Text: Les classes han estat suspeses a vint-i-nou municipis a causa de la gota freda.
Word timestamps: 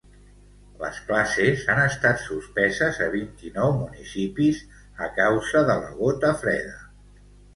Les 0.83 1.01
classes 1.09 1.65
han 1.73 1.81
estat 1.81 2.21
suspeses 2.29 2.97
a 3.07 3.09
vint-i-nou 3.15 3.75
municipis 3.83 4.61
a 5.09 5.13
causa 5.19 5.61
de 5.71 5.75
la 5.83 5.91
gota 6.01 6.33
freda. 6.41 6.75